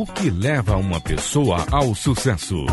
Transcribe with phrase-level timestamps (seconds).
[0.00, 2.64] O que leva uma pessoa ao sucesso?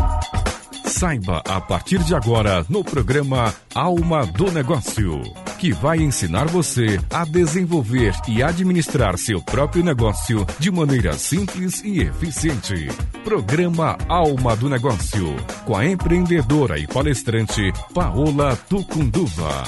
[0.86, 5.20] Saiba a partir de agora no programa Alma do Negócio,
[5.58, 12.00] que vai ensinar você a desenvolver e administrar seu próprio negócio de maneira simples e
[12.00, 12.88] eficiente.
[13.28, 15.36] Programa Alma do Negócio,
[15.66, 19.64] com a empreendedora e palestrante Paola Tucunduva.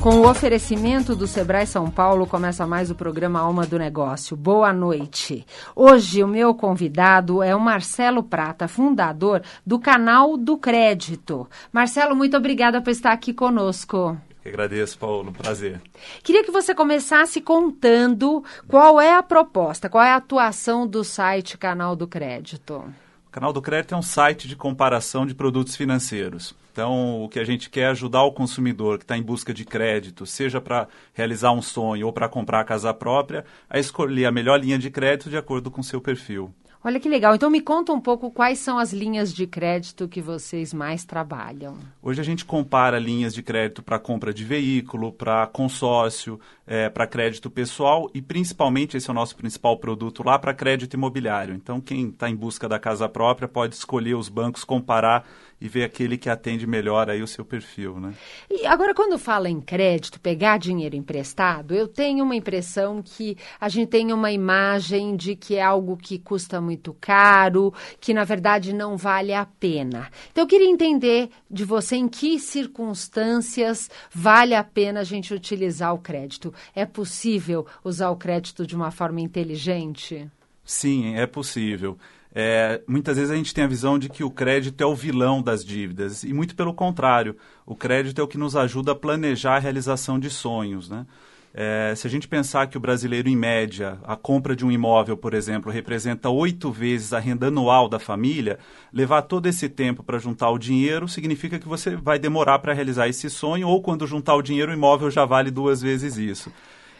[0.00, 4.36] Com o oferecimento do Sebrae São Paulo, começa mais o programa Alma do Negócio.
[4.36, 5.46] Boa noite.
[5.76, 11.48] Hoje o meu convidado é o Marcelo Prata, fundador do canal do Crédito.
[11.72, 14.18] Marcelo, muito obrigada por estar aqui conosco.
[14.44, 15.32] Eu agradeço, Paulo.
[15.32, 15.80] Prazer.
[16.22, 21.56] Queria que você começasse contando qual é a proposta, qual é a atuação do site
[21.56, 22.84] Canal do Crédito.
[23.28, 26.54] O Canal do Crédito é um site de comparação de produtos financeiros.
[26.72, 29.62] Então, o que a gente quer é ajudar o consumidor que está em busca de
[29.62, 34.32] crédito, seja para realizar um sonho ou para comprar a casa própria, a escolher a
[34.32, 36.52] melhor linha de crédito de acordo com o seu perfil.
[36.84, 37.34] Olha que legal.
[37.34, 41.78] Então me conta um pouco quais são as linhas de crédito que vocês mais trabalham.
[42.02, 47.06] Hoje a gente compara linhas de crédito para compra de veículo, para consórcio, é, para
[47.06, 51.54] crédito pessoal e principalmente esse é o nosso principal produto lá para crédito imobiliário.
[51.54, 55.24] Então quem está em busca da casa própria pode escolher os bancos, comparar
[55.62, 58.12] e ver aquele que atende melhor aí o seu perfil, né?
[58.50, 63.68] E agora quando fala em crédito, pegar dinheiro emprestado, eu tenho uma impressão que a
[63.68, 68.74] gente tem uma imagem de que é algo que custa muito caro, que na verdade
[68.74, 70.10] não vale a pena.
[70.32, 75.94] Então eu queria entender de você em que circunstâncias vale a pena a gente utilizar
[75.94, 76.52] o crédito.
[76.74, 80.28] É possível usar o crédito de uma forma inteligente?
[80.64, 81.96] Sim, é possível.
[82.34, 85.42] É, muitas vezes a gente tem a visão de que o crédito é o vilão
[85.42, 89.56] das dívidas, e muito pelo contrário, o crédito é o que nos ajuda a planejar
[89.56, 90.88] a realização de sonhos.
[90.88, 91.06] Né?
[91.54, 95.18] É, se a gente pensar que o brasileiro, em média, a compra de um imóvel,
[95.18, 98.58] por exemplo, representa oito vezes a renda anual da família,
[98.90, 103.08] levar todo esse tempo para juntar o dinheiro significa que você vai demorar para realizar
[103.08, 106.50] esse sonho, ou quando juntar o dinheiro, o imóvel já vale duas vezes isso.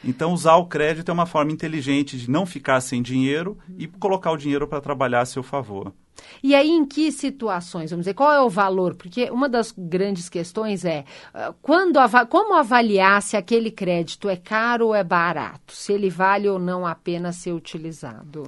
[0.04, 4.32] Então, usar o crédito é uma forma inteligente de não ficar sem dinheiro e colocar
[4.32, 5.92] o dinheiro para trabalhar a seu favor.
[6.42, 7.90] E aí, em que situações?
[7.90, 8.94] Vamos dizer, qual é o valor?
[8.94, 11.98] Porque uma das grandes questões é ah, quando,
[12.28, 15.72] como avaliar se aquele crédito é caro ou é barato?
[15.72, 18.44] Se ele vale ou não a pena ser utilizado?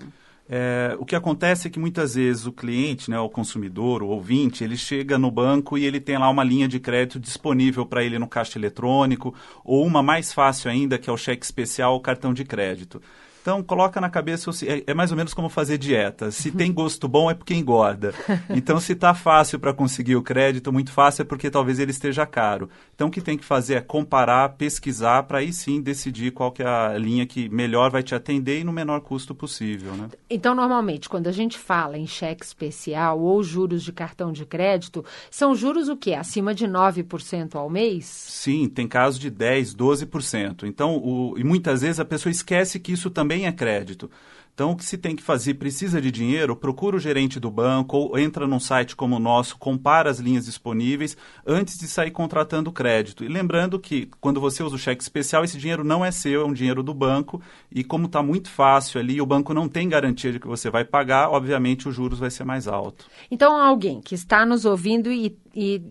[0.46, 4.62] É, o que acontece é que muitas vezes o cliente, né, o consumidor, o ouvinte,
[4.62, 8.18] ele chega no banco e ele tem lá uma linha de crédito disponível para ele
[8.18, 9.34] no caixa eletrônico,
[9.64, 13.00] ou uma mais fácil ainda, que é o cheque especial ou cartão de crédito.
[13.44, 16.30] Então, coloca na cabeça, é, é mais ou menos como fazer dieta.
[16.30, 18.14] Se tem gosto bom, é porque engorda.
[18.54, 22.24] Então, se está fácil para conseguir o crédito, muito fácil, é porque talvez ele esteja
[22.24, 22.70] caro.
[22.94, 26.62] Então, o que tem que fazer é comparar, pesquisar, para aí sim decidir qual que
[26.62, 29.92] é a linha que melhor vai te atender e no menor custo possível.
[29.92, 30.08] Né?
[30.30, 35.04] Então, normalmente, quando a gente fala em cheque especial ou juros de cartão de crédito,
[35.30, 36.14] são juros o quê?
[36.14, 38.04] Acima de 9% ao mês?
[38.06, 40.64] Sim, tem casos de 10%, 12%.
[40.64, 44.10] Então, o, e muitas vezes a pessoa esquece que isso também também é crédito.
[44.54, 47.96] Então, o que se tem que fazer, precisa de dinheiro, procura o gerente do banco
[47.96, 52.70] ou entra num site como o nosso, compara as linhas disponíveis antes de sair contratando
[52.70, 53.24] crédito.
[53.24, 56.44] E lembrando que, quando você usa o cheque especial, esse dinheiro não é seu, é
[56.44, 57.42] um dinheiro do banco.
[57.68, 60.84] E como está muito fácil ali, o banco não tem garantia de que você vai
[60.84, 63.06] pagar, obviamente os juros vai ser mais alto.
[63.28, 65.82] Então, alguém que está nos ouvindo e, e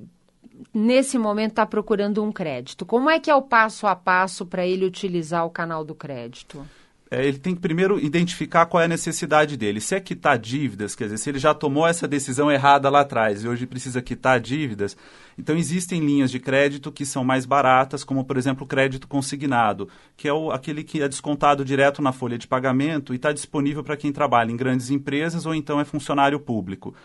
[0.74, 4.66] nesse momento está procurando um crédito, como é que é o passo a passo para
[4.66, 6.66] ele utilizar o canal do crédito?
[7.13, 9.79] É, ele tem que primeiro identificar qual é a necessidade dele.
[9.79, 13.44] Se é quitar dívidas, quer dizer, se ele já tomou essa decisão errada lá atrás
[13.44, 14.97] e hoje precisa quitar dívidas,
[15.38, 19.88] então existem linhas de crédito que são mais baratas, como por exemplo o crédito consignado,
[20.18, 23.84] que é o, aquele que é descontado direto na folha de pagamento e está disponível
[23.84, 26.95] para quem trabalha em grandes empresas ou então é funcionário público.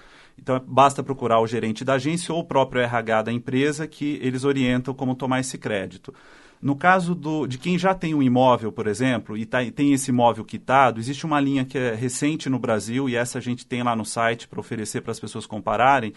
[0.40, 4.44] Então basta procurar o gerente da agência ou o próprio RH da empresa que eles
[4.44, 6.14] orientam como tomar esse crédito.
[6.60, 10.10] No caso do, de quem já tem um imóvel, por exemplo, e tá, tem esse
[10.10, 13.82] imóvel quitado, existe uma linha que é recente no Brasil, e essa a gente tem
[13.82, 16.12] lá no site para oferecer para as pessoas compararem,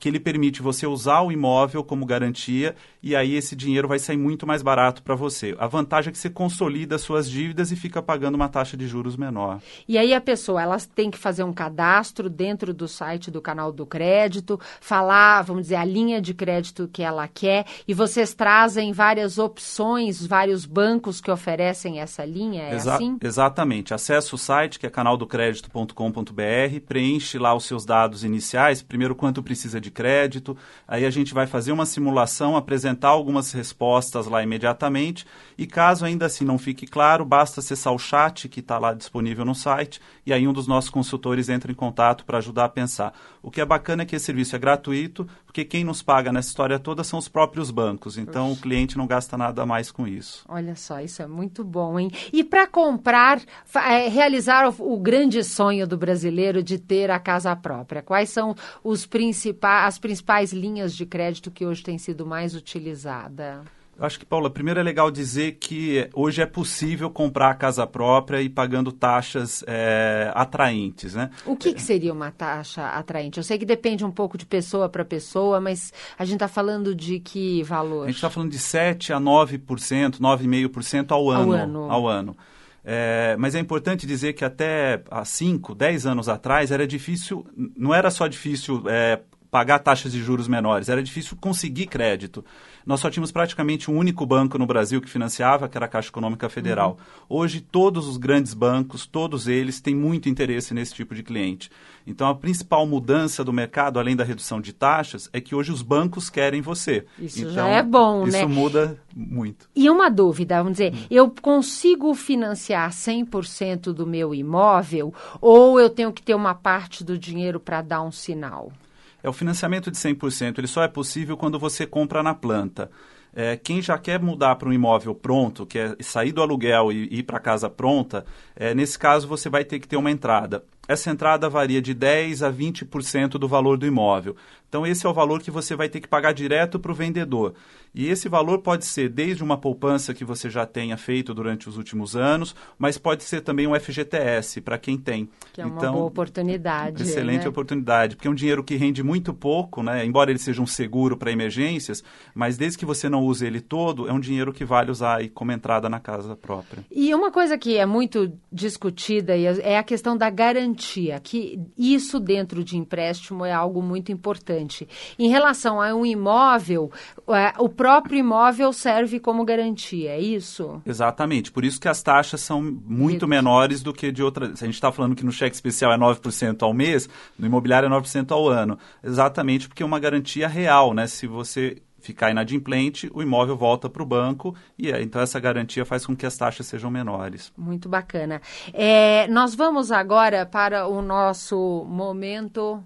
[0.00, 4.16] que ele permite você usar o imóvel como garantia e aí esse dinheiro vai sair
[4.16, 5.54] muito mais barato para você.
[5.58, 9.16] A vantagem é que você consolida suas dívidas e fica pagando uma taxa de juros
[9.16, 9.60] menor.
[9.86, 13.70] E aí a pessoa, ela tem que fazer um cadastro dentro do site do canal
[13.70, 18.92] do crédito, falar, vamos dizer, a linha de crédito que ela quer e vocês trazem
[18.92, 23.18] várias opções, vários bancos que oferecem essa linha, é Exa assim?
[23.22, 23.92] Exatamente.
[23.92, 29.78] Acesse o site que é canaldocredito.com.br, preenche lá os seus dados iniciais, primeiro quanto precisa
[29.80, 30.56] de de crédito.
[30.86, 35.26] Aí a gente vai fazer uma simulação, apresentar algumas respostas lá imediatamente.
[35.58, 39.44] E caso ainda assim não fique claro, basta acessar o chat que está lá disponível
[39.44, 43.12] no site e aí um dos nossos consultores entra em contato para ajudar a pensar.
[43.42, 46.48] O que é bacana é que esse serviço é gratuito, porque quem nos paga nessa
[46.48, 48.16] história toda são os próprios bancos.
[48.16, 50.44] Então o cliente não gasta nada mais com isso.
[50.48, 52.10] Olha só, isso é muito bom, hein?
[52.32, 53.40] E para comprar,
[53.74, 58.54] é, realizar o, o grande sonho do brasileiro de ter a casa própria, quais são
[58.84, 63.64] os principais as principais linhas de crédito que hoje têm sido mais utilizadas?
[64.00, 68.40] Acho que, Paula, primeiro é legal dizer que hoje é possível comprar a casa própria
[68.40, 71.28] e pagando taxas é, atraentes, né?
[71.44, 73.36] O que, que, seria uma taxa atraente?
[73.36, 76.94] Eu sei que depende um pouco de pessoa para pessoa, mas a gente está falando
[76.94, 78.04] de que valor?
[78.04, 81.42] A gente está falando de 7% a 9%, 9,5% ao ano.
[81.42, 81.90] Ao ano.
[81.90, 82.36] Ao ano.
[82.82, 87.46] É, mas é importante dizer que até há 5, 10 anos atrás era difícil,
[87.76, 89.20] não era só difícil é,
[89.50, 92.44] pagar taxas de juros menores, era difícil conseguir crédito.
[92.86, 96.08] Nós só tínhamos praticamente um único banco no Brasil que financiava, que era a Caixa
[96.08, 96.98] Econômica Federal.
[97.28, 97.40] Uhum.
[97.40, 101.70] Hoje, todos os grandes bancos, todos eles têm muito interesse nesse tipo de cliente.
[102.06, 105.82] Então, a principal mudança do mercado, além da redução de taxas, é que hoje os
[105.82, 107.04] bancos querem você.
[107.18, 108.38] Isso então, já é bom, isso né?
[108.38, 109.68] Isso muda muito.
[109.76, 111.06] E uma dúvida, vamos dizer, hum.
[111.10, 117.18] eu consigo financiar 100% do meu imóvel ou eu tenho que ter uma parte do
[117.18, 118.72] dinheiro para dar um sinal?
[119.22, 122.90] É o financiamento de 100%, ele só é possível quando você compra na planta.
[123.32, 127.22] É, quem já quer mudar para um imóvel pronto, quer sair do aluguel e ir
[127.22, 128.24] para casa pronta,
[128.56, 130.64] é, nesse caso você vai ter que ter uma entrada.
[130.90, 134.34] Essa entrada varia de 10% a 20% do valor do imóvel.
[134.68, 137.54] Então, esse é o valor que você vai ter que pagar direto para o vendedor.
[137.92, 141.76] E esse valor pode ser desde uma poupança que você já tenha feito durante os
[141.76, 145.28] últimos anos, mas pode ser também um FGTS para quem tem.
[145.52, 147.02] Que é uma então, boa oportunidade.
[147.02, 147.48] Excelente né?
[147.48, 150.04] oportunidade, porque é um dinheiro que rende muito pouco, né?
[150.04, 154.08] embora ele seja um seguro para emergências, mas desde que você não use ele todo,
[154.08, 156.84] é um dinheiro que vale usar aí como entrada na casa própria.
[156.92, 160.79] E uma coisa que é muito discutida é a questão da garantia,
[161.22, 164.88] que isso dentro de empréstimo é algo muito importante.
[165.18, 166.90] Em relação a um imóvel,
[167.28, 170.80] é, o próprio imóvel serve como garantia, é isso?
[170.86, 171.52] Exatamente.
[171.52, 174.62] Por isso que as taxas são muito menores do que de outras.
[174.62, 177.90] A gente está falando que no cheque especial é 9% ao mês, no imobiliário é
[177.90, 178.78] 9% ao ano.
[179.02, 181.06] Exatamente porque é uma garantia real, né?
[181.06, 185.84] Se você ficar inadimplente, o imóvel volta para o banco e é, então essa garantia
[185.84, 187.52] faz com que as taxas sejam menores.
[187.56, 188.40] Muito bacana.
[188.72, 192.82] É, nós vamos agora para o nosso momento.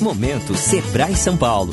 [0.00, 1.72] Momento Sebrae São Paulo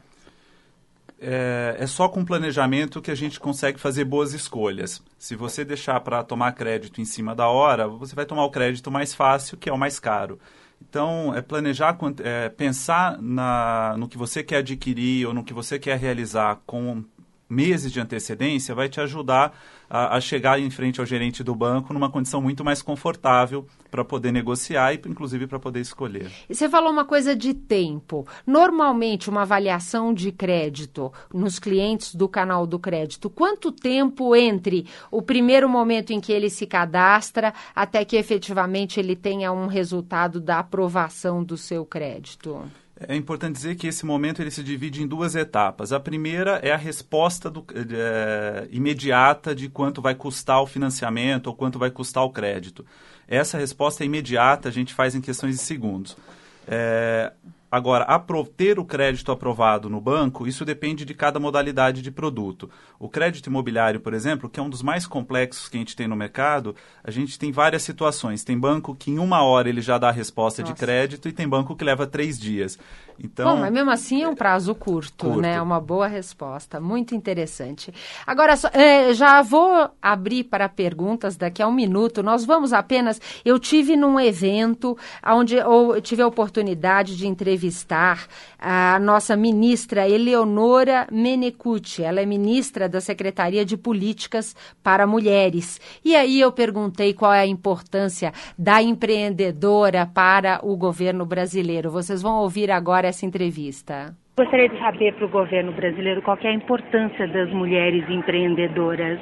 [1.23, 5.03] É, é, só com planejamento que a gente consegue fazer boas escolhas.
[5.19, 8.91] Se você deixar para tomar crédito em cima da hora, você vai tomar o crédito
[8.91, 10.41] mais fácil, que é o mais caro.
[10.81, 15.79] Então, é planejar, é, pensar na, no que você quer adquirir ou no que você
[15.79, 17.05] quer realizar com
[17.51, 19.53] meses de antecedência vai te ajudar
[19.91, 24.05] a, a, chegar em frente ao gerente do banco numa condição muito mais confortável para
[24.05, 26.31] poder negociar e, inclusive, para poder escolher.
[26.49, 28.25] E você falou uma coisa de tempo.
[28.47, 35.21] Normalmente, uma avaliação de crédito nos clientes do canal do crédito, quanto tempo entre o
[35.21, 40.61] primeiro momento em que ele se cadastra até que efetivamente ele tenha um resultado da
[40.61, 42.63] aprovação do seu crédito?
[43.09, 45.91] É importante dizer que esse momento ele se divide em duas etapas.
[45.91, 47.65] A primeira é a resposta do,
[47.95, 52.85] é, imediata de quanto vai custar o financiamento ou quanto vai custar o crédito.
[53.27, 56.15] Essa resposta é imediata, a gente faz em questões de segundos.
[56.69, 57.33] É,
[57.71, 58.05] Agora,
[58.57, 62.69] ter o crédito aprovado no banco, isso depende de cada modalidade de produto.
[62.99, 66.09] O crédito imobiliário, por exemplo, que é um dos mais complexos que a gente tem
[66.09, 66.75] no mercado,
[67.05, 68.43] a gente tem várias situações.
[68.43, 70.75] Tem banco que em uma hora ele já dá a resposta Nossa.
[70.75, 72.77] de crédito e tem banco que leva três dias.
[73.23, 75.43] Então, Bom, mas mesmo assim é um prazo curto, curto.
[75.43, 75.61] né?
[75.61, 77.93] Uma boa resposta, muito interessante.
[78.27, 82.23] Agora, é, já vou abrir para perguntas daqui a um minuto.
[82.23, 83.21] Nós vamos apenas.
[83.45, 84.97] Eu tive num evento
[85.27, 87.60] onde eu tive a oportunidade de entrevistar
[88.59, 92.03] a nossa ministra Eleonora Menecucci.
[92.03, 95.81] Ela é ministra da Secretaria de Políticas para Mulheres.
[96.05, 101.91] E aí eu perguntei qual é a importância da empreendedora para o governo brasileiro.
[101.91, 104.15] Vocês vão ouvir agora essa entrevista?
[104.41, 109.19] Gostaria de saber para o governo brasileiro qual é a importância das mulheres empreendedoras.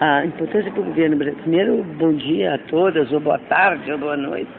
[0.00, 1.42] A importância para o governo brasileiro.
[1.42, 4.50] Primeiro, bom dia a todas, ou boa tarde, ou boa noite.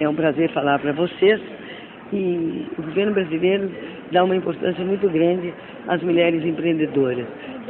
[0.00, 1.38] É um prazer falar para vocês.
[2.12, 3.70] E o governo brasileiro
[4.10, 5.54] dá uma importância muito grande
[5.86, 7.26] às mulheres empreendedoras,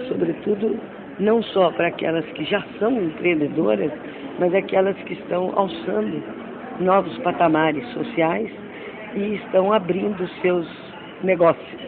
[0.08, 0.78] sobretudo
[1.18, 3.92] não só para aquelas que já são empreendedoras,
[4.38, 6.22] mas aquelas que estão alçando
[6.80, 8.50] novos patamares sociais
[9.14, 10.66] e estão abrindo seus
[11.22, 11.80] negócios.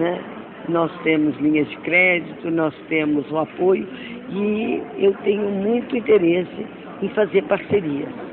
[0.00, 0.20] Né?
[0.68, 3.86] Nós temos linhas de crédito, nós temos o apoio
[4.30, 6.66] e eu tenho muito interesse
[7.02, 8.23] em fazer parcerias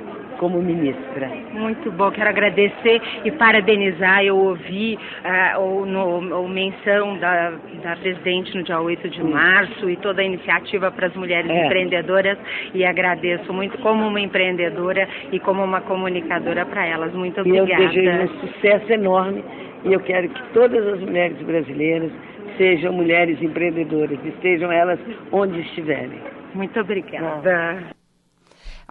[0.41, 1.29] como ministra.
[1.53, 4.25] Muito bom, quero agradecer e parabenizar.
[4.25, 7.51] Eu ouvi uh, o, no, o menção da,
[7.83, 11.65] da presidente no dia 8 de março e toda a iniciativa para as mulheres é.
[11.65, 12.39] empreendedoras
[12.74, 17.13] e agradeço muito como uma empreendedora e como uma comunicadora para elas.
[17.13, 17.79] Muito obrigada.
[17.79, 19.43] Eu desejo um sucesso enorme
[19.86, 22.12] e eu quero que todas as mulheres brasileiras
[22.57, 25.00] sejam mulheres empreendedoras, estejam elas
[25.31, 26.19] onde estiverem.
[26.55, 28.00] Muito obrigada.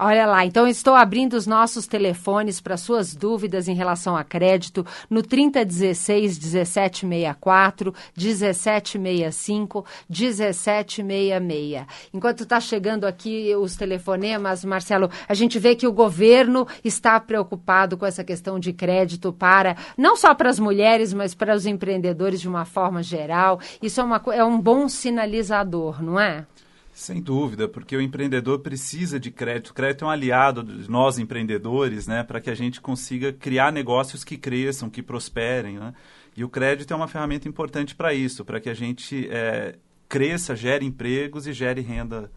[0.02, 4.82] Olha lá, então estou abrindo os nossos telefones para suas dúvidas em relação a crédito
[5.10, 11.84] no 3016 1764, 1765, 1766.
[12.14, 17.98] Enquanto está chegando aqui os telefonemas, Marcelo, a gente vê que o governo está preocupado
[17.98, 22.40] com essa questão de crédito para, não só para as mulheres, mas para os empreendedores
[22.40, 23.60] de uma forma geral.
[23.82, 26.46] Isso é, uma, é um bom sinalizador, não é?
[26.92, 29.70] Sem dúvida, porque o empreendedor precisa de crédito.
[29.70, 33.72] O crédito é um aliado de nós empreendedores, né, para que a gente consiga criar
[33.72, 35.78] negócios que cresçam, que prosperem.
[35.78, 35.94] Né?
[36.36, 39.76] E o crédito é uma ferramenta importante para isso, para que a gente é,
[40.08, 42.30] cresça, gere empregos e gere renda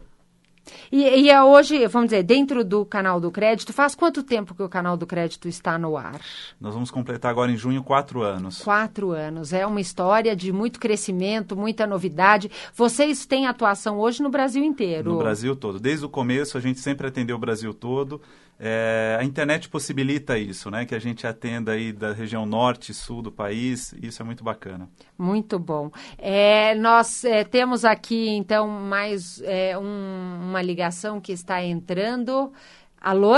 [0.90, 4.62] e, e é hoje, vamos dizer, dentro do canal do crédito, faz quanto tempo que
[4.62, 6.20] o canal do crédito está no ar?
[6.60, 8.62] Nós vamos completar agora em junho quatro anos.
[8.62, 9.52] Quatro anos.
[9.52, 12.50] É uma história de muito crescimento, muita novidade.
[12.74, 15.12] Vocês têm atuação hoje no Brasil inteiro?
[15.12, 15.78] No Brasil todo.
[15.78, 18.20] Desde o começo, a gente sempre atendeu o Brasil todo.
[18.58, 20.84] É, a internet possibilita isso, né?
[20.84, 23.92] Que a gente atenda aí da região norte e sul do país.
[24.00, 24.88] Isso é muito bacana.
[25.18, 25.90] Muito bom.
[26.16, 32.52] É, nós é, temos aqui, então, mais é, um, uma ligação que está entrando.
[33.00, 33.34] Alô?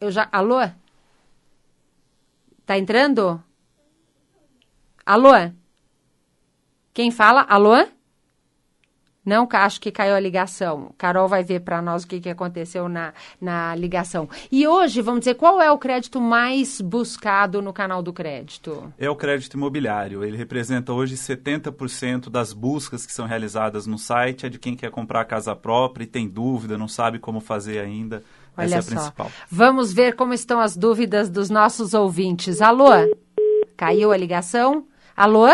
[0.00, 0.28] Eu já...
[0.30, 0.60] Alô?
[2.60, 3.42] Está entrando?
[5.04, 5.32] Alô?
[6.92, 7.46] Quem fala?
[7.48, 7.86] Alô?
[9.30, 10.90] Não, acho que caiu a ligação.
[10.98, 14.28] Carol vai ver para nós o que, que aconteceu na, na ligação.
[14.50, 18.92] E hoje, vamos dizer, qual é o crédito mais buscado no canal do crédito?
[18.98, 20.24] É o crédito imobiliário.
[20.24, 24.46] Ele representa hoje 70% das buscas que são realizadas no site.
[24.46, 28.24] É de quem quer comprar casa própria e tem dúvida, não sabe como fazer ainda.
[28.58, 28.90] Olha Essa é a só.
[28.90, 29.30] principal.
[29.48, 32.60] Vamos ver como estão as dúvidas dos nossos ouvintes.
[32.60, 32.88] Alô?
[33.76, 34.86] Caiu a ligação?
[35.16, 35.46] Alô?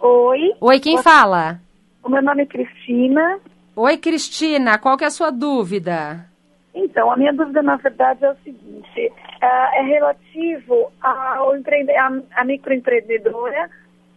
[0.00, 1.60] Oi, Oi, quem fala?
[2.04, 3.40] O meu nome é Cristina.
[3.74, 6.26] Oi, Cristina, qual que é a sua dúvida?
[6.74, 12.10] Então, a minha dúvida, na verdade, é o seguinte: ah, é relativo ao empreende à,
[12.36, 13.70] à microempreendedora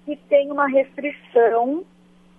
[0.06, 1.84] que tem uma restrição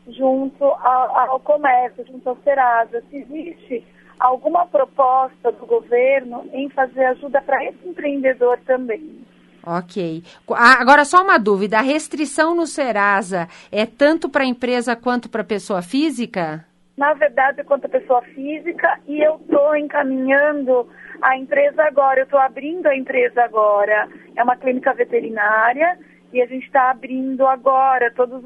[0.08, 3.02] junto ao, ao comércio, junto ao Serasa.
[3.10, 3.84] Se existe
[4.18, 9.24] alguma proposta do governo em fazer ajuda para esse empreendedor também?
[9.64, 10.22] Ok.
[10.56, 15.82] Agora, só uma dúvida: a restrição no Serasa é tanto para empresa quanto para pessoa
[15.82, 16.64] física?
[16.96, 20.88] Na verdade, quanto a pessoa física, e eu estou encaminhando
[21.22, 24.08] a empresa agora, eu estou abrindo a empresa agora.
[24.36, 25.98] É uma clínica veterinária
[26.32, 28.44] e a gente está abrindo agora todas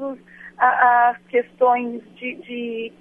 [0.57, 2.35] a- as questões de.
[2.35, 2.93] de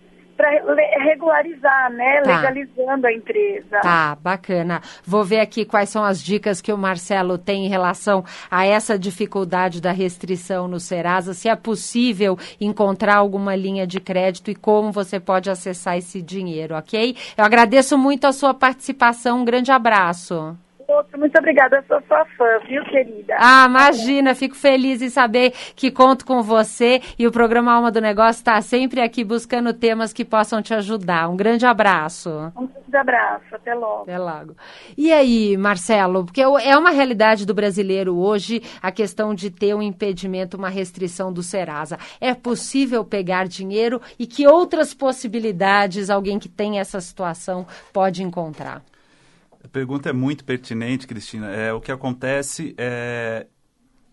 [0.42, 2.20] para regularizar, né?
[2.22, 2.37] Tá.
[2.37, 3.80] Legalizando a empresa.
[3.80, 4.82] Tá, bacana.
[5.06, 8.99] Vou ver aqui quais são as dicas que o Marcelo tem em relação a essa
[8.99, 14.90] dificuldade da restrição no Serasa, se é possível encontrar alguma linha de crédito e como
[14.90, 17.16] você pode acessar esse dinheiro, ok?
[17.37, 19.42] Eu agradeço muito a sua participação.
[19.42, 20.56] Um grande abraço.
[21.16, 23.34] Muito obrigada, eu sou sua fã, viu, querida?
[23.38, 28.00] Ah, imagina, fico feliz em saber que conto com você e o programa Alma do
[28.00, 31.28] Negócio está sempre aqui buscando temas que possam te ajudar.
[31.28, 32.30] Um grande abraço.
[32.56, 34.02] Um grande abraço, até logo.
[34.02, 34.56] Até logo.
[34.96, 39.82] E aí, Marcelo, porque é uma realidade do brasileiro hoje a questão de ter um
[39.82, 41.99] impedimento, uma restrição do Serasa.
[42.20, 48.82] É possível pegar dinheiro e que outras possibilidades alguém que tem essa situação pode encontrar?
[49.64, 51.50] A pergunta é muito pertinente, Cristina.
[51.50, 53.47] É, o que acontece é.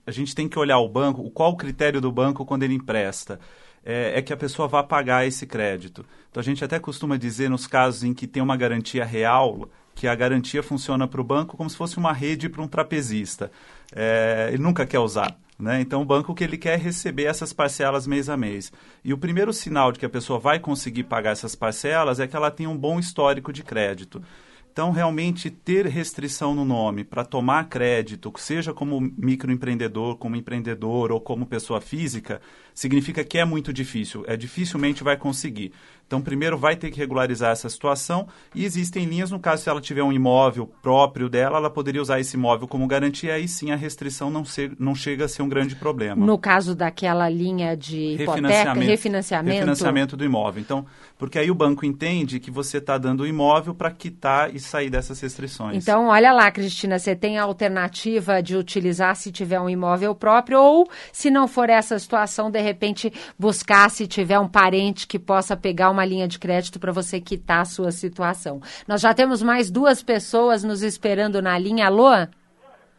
[0.05, 3.39] A gente tem que olhar o banco, qual o critério do banco quando ele empresta.
[3.83, 6.05] É, é que a pessoa vá pagar esse crédito.
[6.29, 10.07] Então a gente até costuma dizer, nos casos em que tem uma garantia real, que
[10.07, 13.51] a garantia funciona para o banco como se fosse uma rede para um trapezista.
[13.95, 15.37] É, ele nunca quer usar.
[15.59, 15.81] Né?
[15.81, 18.71] Então, o banco que ele quer é receber essas parcelas mês a mês.
[19.03, 22.35] E o primeiro sinal de que a pessoa vai conseguir pagar essas parcelas é que
[22.35, 24.21] ela tem um bom histórico de crédito.
[24.71, 31.19] Então, realmente, ter restrição no nome para tomar crédito, seja como microempreendedor, como empreendedor ou
[31.19, 32.39] como pessoa física,
[32.73, 34.23] significa que é muito difícil.
[34.27, 35.73] É dificilmente vai conseguir.
[36.09, 39.79] Então, primeiro vai ter que regularizar essa situação e existem linhas, no caso, se ela
[39.79, 43.75] tiver um imóvel próprio dela, ela poderia usar esse imóvel como garantia, aí sim a
[43.75, 46.25] restrição não, ser, não chega a ser um grande problema.
[46.25, 49.55] No caso daquela linha de hipoteca, refinanciamento.
[49.55, 50.59] Refinanciamento do imóvel.
[50.59, 50.83] Então,
[51.15, 54.89] porque aí o banco entende que você está dando o imóvel para quitar e sair
[54.89, 55.83] dessas restrições.
[55.83, 60.59] Então, olha lá, Cristina, você tem a alternativa de utilizar se tiver um imóvel próprio
[60.59, 65.55] ou, se não for essa situação, de repente buscar se tiver um parente que possa
[65.55, 68.61] pegar uma linha de crédito para você quitar a sua situação.
[68.87, 71.87] Nós já temos mais duas pessoas nos esperando na linha.
[71.87, 72.09] Alô?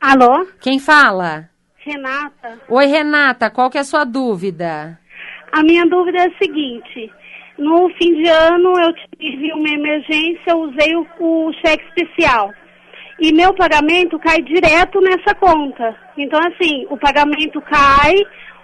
[0.00, 0.46] Alô?
[0.60, 1.48] Quem fala?
[1.76, 2.58] Renata?
[2.68, 4.98] Oi, Renata, qual que é a sua dúvida?
[5.52, 7.12] A minha dúvida é a seguinte.
[7.58, 12.50] No fim de ano eu tive uma emergência, eu usei o, o cheque especial.
[13.20, 15.94] E meu pagamento cai direto nessa conta.
[16.16, 18.14] Então, assim, o pagamento cai,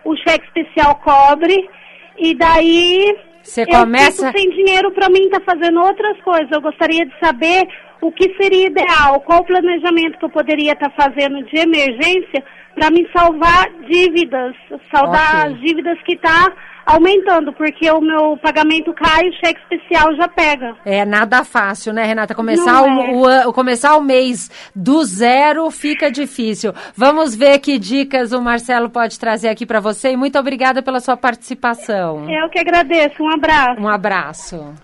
[0.02, 1.68] o cheque especial cobre,
[2.16, 3.16] e daí
[3.46, 4.32] Você eu começa.
[4.32, 6.50] sem dinheiro para mim estar fazendo outras coisas.
[6.50, 7.66] Eu gostaria de saber
[8.00, 12.90] o que seria ideal, qual o planejamento que eu poderia estar fazendo de emergência para
[12.90, 14.54] me salvar dívidas,
[14.94, 15.52] salvar Ok.
[15.54, 16.52] as dívidas que está
[16.86, 20.76] aumentando, porque o meu pagamento cai, o cheque especial já pega.
[20.84, 22.34] É nada fácil, né, Renata?
[22.34, 23.10] Começar, o, é.
[23.12, 26.72] o an- começar o mês do zero fica difícil.
[26.96, 31.00] Vamos ver que dicas o Marcelo pode trazer aqui para você e muito obrigada pela
[31.00, 32.30] sua participação.
[32.30, 33.80] Eu que agradeço, um abraço.
[33.80, 34.74] Um abraço.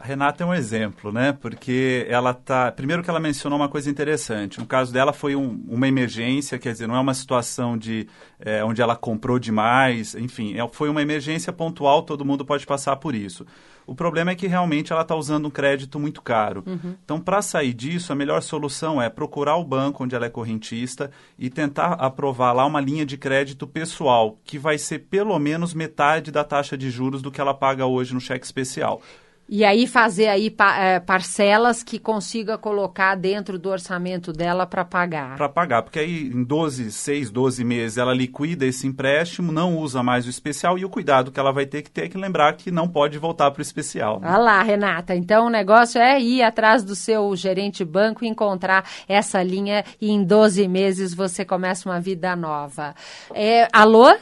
[0.00, 1.32] A Renata é um exemplo, né?
[1.32, 2.70] Porque ela tá.
[2.70, 4.60] Primeiro que ela mencionou uma coisa interessante.
[4.60, 8.06] No caso dela foi um- uma emergência, quer dizer, não é uma situação de
[8.40, 12.94] é, onde ela comprou demais, enfim, é- foi uma emergência pontual, todo mundo pode passar
[12.94, 13.44] por isso.
[13.84, 16.62] O problema é que realmente ela está usando um crédito muito caro.
[17.04, 21.10] Então, para sair disso, a melhor solução é procurar o banco onde ela é correntista
[21.36, 26.30] e tentar aprovar lá uma linha de crédito pessoal, que vai ser pelo menos metade
[26.30, 29.02] da taxa de juros do que ela paga hoje no cheque especial.
[29.50, 34.84] E aí fazer aí pa, é, parcelas que consiga colocar dentro do orçamento dela para
[34.84, 35.36] pagar.
[35.36, 40.02] Para pagar, porque aí em 12, 6, 12 meses ela liquida esse empréstimo, não usa
[40.02, 42.52] mais o especial e o cuidado que ela vai ter que ter é que lembrar
[42.56, 44.20] que não pode voltar para o especial.
[44.20, 44.28] Né?
[44.28, 45.14] Olha lá, Renata.
[45.14, 50.10] Então o negócio é ir atrás do seu gerente banco e encontrar essa linha e
[50.10, 52.94] em 12 meses você começa uma vida nova.
[53.34, 54.14] É, alô?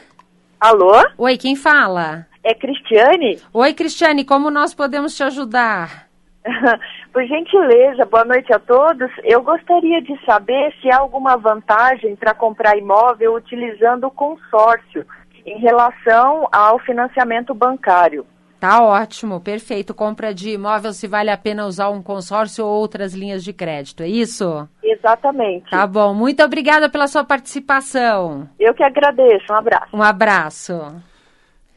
[0.57, 0.93] Alô?
[1.17, 2.26] Oi, quem fala?
[2.47, 3.41] É Cristiane?
[3.53, 6.07] Oi, Cristiane, como nós podemos te ajudar?
[7.11, 9.11] Por gentileza, boa noite a todos.
[9.25, 15.05] Eu gostaria de saber se há alguma vantagem para comprar imóvel utilizando o consórcio
[15.45, 18.25] em relação ao financiamento bancário.
[18.61, 19.93] Tá ótimo, perfeito.
[19.93, 24.03] Compra de imóvel se vale a pena usar um consórcio ou outras linhas de crédito,
[24.03, 24.65] é isso?
[24.81, 25.69] Exatamente.
[25.69, 28.47] Tá bom, muito obrigada pela sua participação.
[28.57, 29.97] Eu que agradeço, um abraço.
[29.97, 31.16] Um abraço.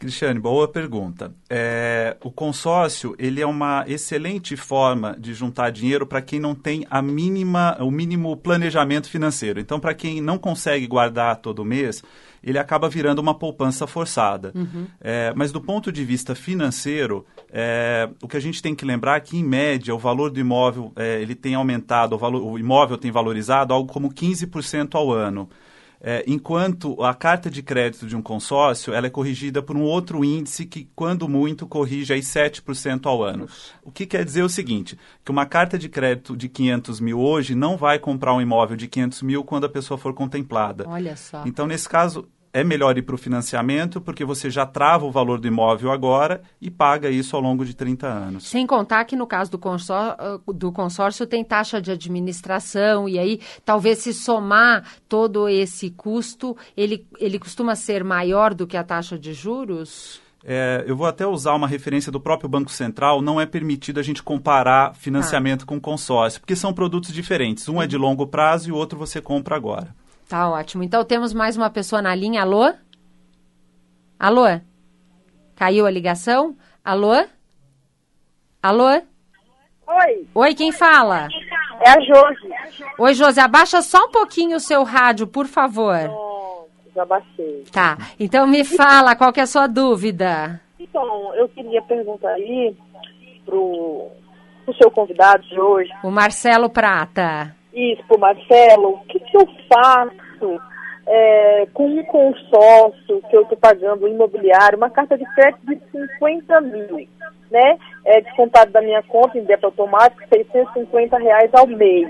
[0.00, 1.30] Cristiane, boa pergunta.
[1.50, 6.86] É, o consórcio ele é uma excelente forma de juntar dinheiro para quem não tem
[6.88, 9.60] a mínima, o mínimo planejamento financeiro.
[9.60, 12.02] Então, para quem não consegue guardar todo mês,
[12.42, 14.52] ele acaba virando uma poupança forçada.
[14.54, 14.86] Uhum.
[15.02, 19.18] É, mas do ponto de vista financeiro, é, o que a gente tem que lembrar
[19.18, 22.58] é que, em média, o valor do imóvel é, ele tem aumentado, o, valor, o
[22.58, 25.46] imóvel tem valorizado algo como 15% ao ano.
[26.02, 30.24] É, enquanto a carta de crédito de um consórcio ela é corrigida por um outro
[30.24, 33.46] índice que, quando muito, corrige aí 7% ao ano.
[33.82, 37.54] O que quer dizer o seguinte, que uma carta de crédito de 500 mil hoje
[37.54, 40.88] não vai comprar um imóvel de 500 mil quando a pessoa for contemplada.
[40.88, 41.42] Olha só.
[41.44, 45.40] Então, nesse caso, é melhor ir para o financiamento porque você já trava o valor
[45.40, 48.46] do imóvel agora e paga isso ao longo de 30 anos.
[48.46, 53.40] Sem contar que no caso do consórcio, do consórcio tem taxa de administração e aí
[53.64, 59.18] talvez se somar todo esse custo, ele, ele costuma ser maior do que a taxa
[59.18, 60.20] de juros?
[60.44, 63.20] É, eu vou até usar uma referência do próprio Banco Central.
[63.20, 65.66] Não é permitido a gente comparar financiamento ah.
[65.66, 67.68] com consórcio, porque são produtos diferentes.
[67.68, 69.94] Um é de longo prazo e o outro você compra agora.
[70.30, 70.84] Tá ótimo.
[70.84, 72.42] Então temos mais uma pessoa na linha.
[72.42, 72.72] Alô?
[74.16, 74.44] Alô?
[75.56, 76.56] Caiu a ligação?
[76.84, 77.26] Alô?
[78.62, 78.90] Alô?
[79.88, 80.28] Oi.
[80.32, 81.26] Oi, quem fala?
[81.80, 82.48] É a Josi.
[82.96, 86.08] Oi, Josi, abaixa só um pouquinho o seu rádio, por favor.
[86.08, 87.64] Oh, já baixei.
[87.72, 87.98] Tá.
[88.16, 90.60] Então me fala, qual que é a sua dúvida?
[90.78, 92.76] Então, eu queria perguntar aí
[93.44, 94.12] pro,
[94.64, 95.90] pro seu convidado de hoje.
[96.04, 100.61] O Marcelo Prata isso Marcelo, o que, que eu faço
[101.06, 106.61] é, com um consórcio que eu estou pagando imobiliário, uma carta de crédito de 50
[106.61, 107.09] mil,
[107.50, 107.78] né?
[108.04, 112.09] É descontado da minha conta em débito automático, 650 reais ao mês.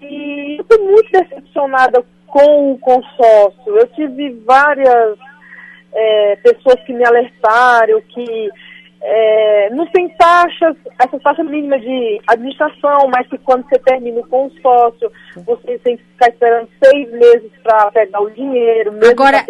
[0.00, 3.76] E eu estou muito decepcionada com o consórcio.
[3.76, 5.18] Eu tive várias
[5.92, 8.50] é, pessoas que me alertaram que
[9.04, 14.28] é, não tem taxas, essa taxa mínima de administração, mas que quando você termina o
[14.28, 15.10] consórcio,
[15.44, 18.92] você tem que ficar esperando seis meses para pegar o dinheiro.
[19.10, 19.44] Agora,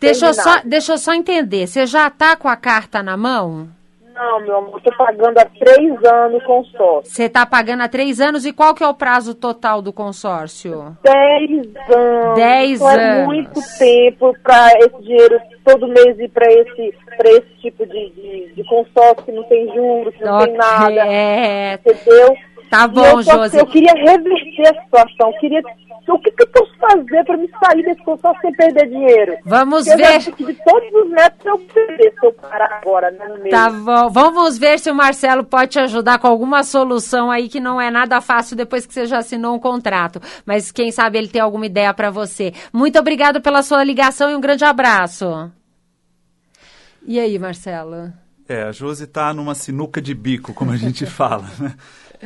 [0.00, 3.68] deixa eu, só, deixa eu só entender, você já está com a carta na mão?
[4.16, 7.12] Não, meu amor, estou pagando há três anos o consórcio.
[7.12, 10.96] Você está pagando há três anos e qual que é o prazo total do consórcio?
[11.02, 12.34] Dez anos.
[12.34, 13.02] Dez Então anos.
[13.02, 18.54] É muito tempo para esse dinheiro todo mês ir para esse, esse tipo de, de,
[18.54, 20.46] de, consórcio que não tem juros, que não okay.
[20.46, 21.06] tem nada.
[21.06, 21.74] É.
[21.74, 22.36] Entendeu?
[22.70, 23.58] Tá bom, eu, Josi.
[23.58, 25.62] Eu queria reverter a situação, eu queria
[26.08, 29.36] o que, que, eu posso fazer para me sair desse consórcio sem perder dinheiro?
[29.44, 30.18] Vamos Porque ver.
[30.20, 33.50] De todos os métodos eu perder se eu parar agora, né, no meio.
[33.50, 34.08] Tá bom.
[34.10, 37.90] Vamos ver se o Marcelo pode te ajudar com alguma solução aí que não é
[37.90, 40.20] nada fácil depois que você já assinou um contrato.
[40.44, 42.52] Mas quem sabe ele tem alguma ideia para você.
[42.72, 45.50] Muito obrigado pela sua ligação e um grande abraço.
[47.04, 48.12] E aí, Marcelo?
[48.48, 51.74] É, a Josi está numa sinuca de bico, como a gente fala, né?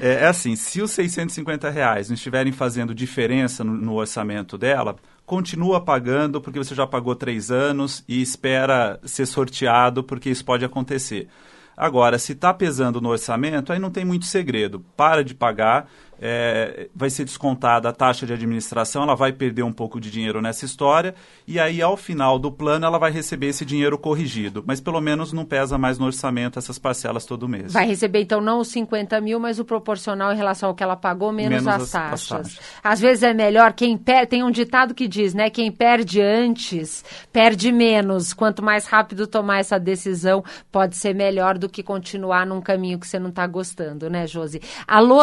[0.02, 4.96] É, é, assim, se os 650 reais não estiverem fazendo diferença no, no, orçamento dela,
[5.26, 10.64] continua pagando porque você já pagou três anos e espera ser sorteado porque isso pode
[10.64, 11.28] acontecer.
[11.76, 14.80] Agora, se está pesando no orçamento, aí não tem muito segredo.
[14.96, 15.86] Para de pagar,
[16.20, 20.42] é, vai ser descontada a taxa de administração, ela vai perder um pouco de dinheiro
[20.42, 21.14] nessa história,
[21.46, 24.62] e aí ao final do plano ela vai receber esse dinheiro corrigido.
[24.66, 27.72] Mas pelo menos não pesa mais no orçamento essas parcelas todo mês.
[27.72, 30.96] Vai receber então não os 50 mil, mas o proporcional em relação ao que ela
[30.96, 32.12] pagou, menos, menos as, as, taxas.
[32.12, 32.60] as, taxas.
[32.82, 34.26] Às vezes é melhor, quem per...
[34.26, 35.48] tem um ditado que diz, né?
[35.48, 38.34] Quem perde antes, perde menos.
[38.34, 43.06] Quanto mais rápido tomar essa decisão, pode ser melhor do que continuar num caminho que
[43.06, 44.60] você não está gostando, né, Josi?
[44.86, 45.20] Alô?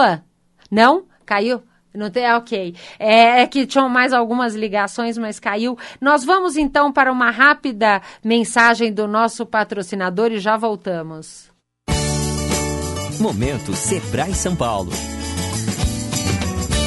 [0.69, 1.05] Não?
[1.25, 1.61] Caiu?
[1.93, 2.75] Não tem, ok.
[2.99, 5.77] É, é, que tinham mais algumas ligações, mas caiu.
[5.99, 11.51] Nós vamos então para uma rápida mensagem do nosso patrocinador e já voltamos.
[13.19, 14.91] Momento Sebrae São Paulo.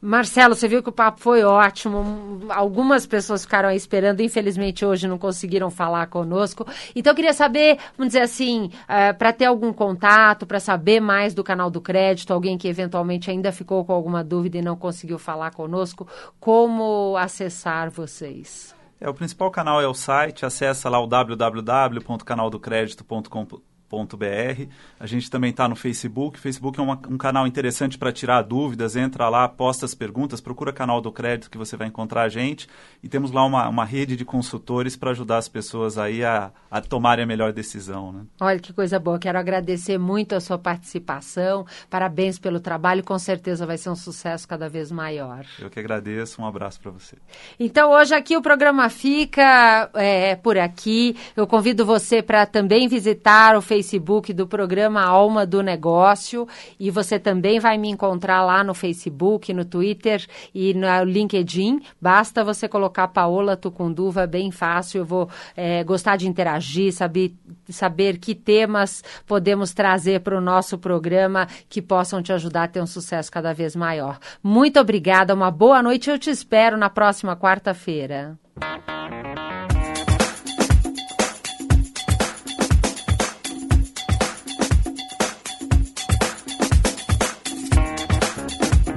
[0.00, 2.40] Marcelo, você viu que o papo foi ótimo.
[2.50, 6.66] Algumas pessoas ficaram aí esperando, infelizmente hoje não conseguiram falar conosco.
[6.94, 11.34] Então eu queria saber, vamos dizer assim, eh, para ter algum contato, para saber mais
[11.34, 15.18] do canal do crédito, alguém que eventualmente ainda ficou com alguma dúvida e não conseguiu
[15.18, 16.06] falar conosco,
[16.38, 18.76] como acessar vocês?
[19.00, 24.68] É, o principal canal é o site, acessa lá o www.canaldocredito.com.br br
[24.98, 26.38] A gente também está no Facebook.
[26.38, 28.96] O Facebook é uma, um canal interessante para tirar dúvidas.
[28.96, 32.68] Entra lá, posta as perguntas, procura canal do crédito que você vai encontrar a gente.
[33.02, 36.80] E temos lá uma, uma rede de consultores para ajudar as pessoas aí a, a
[36.80, 38.12] tomarem a melhor decisão.
[38.12, 38.22] Né?
[38.40, 39.18] Olha que coisa boa.
[39.18, 41.64] Quero agradecer muito a sua participação.
[41.88, 43.04] Parabéns pelo trabalho.
[43.04, 45.46] Com certeza vai ser um sucesso cada vez maior.
[45.58, 46.42] Eu que agradeço.
[46.42, 47.16] Um abraço para você.
[47.58, 51.16] Então, hoje aqui o programa fica é, por aqui.
[51.36, 56.48] Eu convido você para também visitar o Facebook Facebook do programa Alma do Negócio
[56.80, 61.82] e você também vai me encontrar lá no Facebook, no Twitter e no LinkedIn.
[62.00, 65.00] Basta você colocar Paola Tucunduva, bem fácil.
[65.00, 67.34] Eu vou é, gostar de interagir, saber,
[67.68, 72.80] saber que temas podemos trazer para o nosso programa que possam te ajudar a ter
[72.80, 74.18] um sucesso cada vez maior.
[74.42, 76.08] Muito obrigada, uma boa noite.
[76.08, 78.38] Eu te espero na próxima quarta-feira.